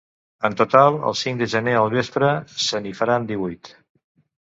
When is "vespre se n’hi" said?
1.99-2.99